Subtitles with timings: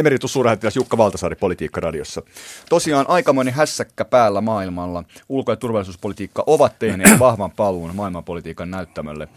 [0.00, 2.22] Emeritus suurlähettiläs Jukka Valtasaari Politiikka-radiossa.
[2.68, 5.04] Tosiaan aikamoinen hässäkkä päällä maailmalla.
[5.28, 9.28] Ulko- ja turvallisuuspolitiikka ovat tehneet vahvan paluun maailmanpolitiikan näyttämölle.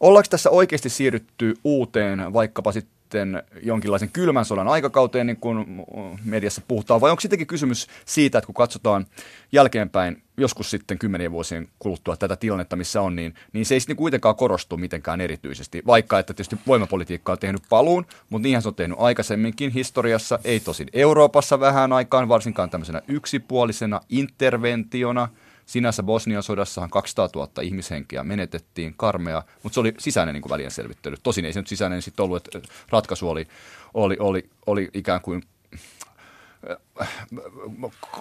[0.00, 5.84] Ollaanko tässä oikeasti siirrytty uuteen, vaikkapa sitten jonkinlaisen kylmän sodan aikakauteen, niin kuin
[6.24, 9.06] mediassa puhutaan, vai onko sittenkin kysymys siitä, että kun katsotaan
[9.52, 13.96] jälkeenpäin joskus sitten kymmenien vuosien kuluttua tätä tilannetta, missä on, niin, niin se ei sitten
[13.96, 18.74] kuitenkaan korostu mitenkään erityisesti, vaikka että tietysti voimapolitiikka on tehnyt paluun, mutta niinhän se on
[18.74, 25.28] tehnyt aikaisemminkin historiassa, ei tosin Euroopassa vähän aikaan, varsinkaan tämmöisenä yksipuolisena interventiona–
[25.70, 31.16] Sinänsä Bosnian sodassahan 200 000 ihmishenkiä menetettiin, karmea, mutta se oli sisäinen niin välien selvittely.
[31.22, 33.46] Tosin ei se nyt sisäinen sitten ollut, että ratkaisu oli,
[33.94, 35.42] oli, oli, oli ikään kuin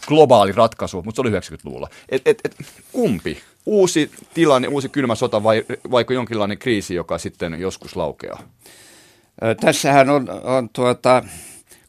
[0.07, 1.89] globaali ratkaisu, mutta se oli 90-luvulla.
[2.09, 2.55] Et, et, et,
[2.91, 3.41] kumpi?
[3.65, 8.43] Uusi tilanne, uusi kylmä sota vai vaikka jonkinlainen kriisi, joka sitten joskus laukeaa?
[9.61, 11.23] Tässähän on, on tuota,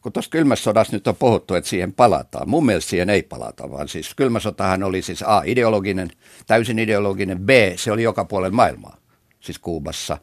[0.01, 2.49] kun tuossa kylmässä sodassa nyt on puhuttu, että siihen palataan.
[2.49, 6.09] Mun mielestä siihen ei palata, vaan siis kylmä sotahan oli siis A, ideologinen,
[6.47, 8.97] täysin ideologinen, B, se oli joka puolella maailmaa.
[9.39, 10.17] Siis Kuubassa,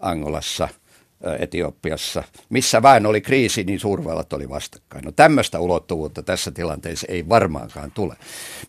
[0.00, 0.68] Angolassa,
[1.38, 2.22] Etiopiassa.
[2.48, 5.04] Missä vain oli kriisi, niin suurvallat oli vastakkain.
[5.04, 8.16] No tämmöistä ulottuvuutta tässä tilanteessa ei varmaankaan tule.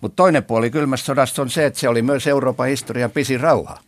[0.02, 3.80] Mutta toinen puoli kylmästä sodasta on se, että se oli myös Euroopan historian pisin rauha.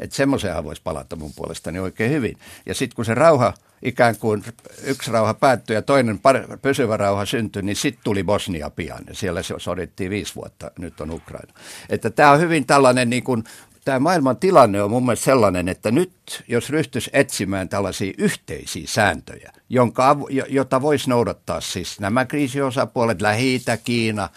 [0.00, 2.36] Että semmoiseenhan voisi palata mun puolestani oikein hyvin.
[2.66, 4.44] Ja sitten kun se rauha ikään kuin
[4.84, 6.20] yksi rauha päättyi ja toinen
[6.62, 9.04] pysyvä rauha syntyi, niin sitten tuli Bosnia pian.
[9.12, 11.54] Siellä se sodittiin viisi vuotta, nyt on Ukraina.
[11.88, 13.44] Että tämä on hyvin tällainen niin kuin
[13.86, 16.12] tämä maailman tilanne on mun mielestä sellainen, että nyt
[16.48, 20.16] jos ryhtyisi etsimään tällaisia yhteisiä sääntöjä, jonka,
[20.48, 24.28] jota voisi noudattaa siis nämä kriisiosapuolet, Lähi-Itä, Kiina,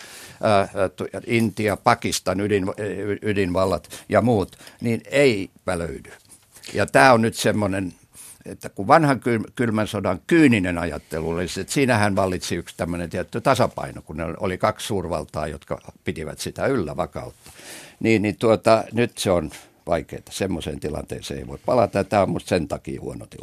[1.25, 2.65] Intia, Pakistan, ydin,
[3.21, 6.11] ydinvallat ja muut, niin ei löydy.
[6.73, 7.93] Ja tämä on nyt semmoinen
[8.45, 9.21] että kun vanhan
[9.55, 14.57] kylmän sodan kyyninen ajattelu oli, että siinähän vallitsi yksi tämmöinen tietty tasapaino, kun ne oli
[14.57, 17.51] kaksi suurvaltaa, jotka pitivät sitä yllä vakautta.
[17.99, 19.51] Niin, niin tuota, nyt se on
[19.87, 20.21] vaikeaa.
[20.29, 22.03] Semmoiseen tilanteeseen ei voi palata.
[22.03, 23.37] Tämä on sen takia huono tilanne.